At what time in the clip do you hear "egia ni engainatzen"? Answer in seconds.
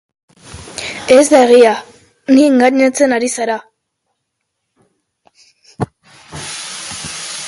1.49-3.13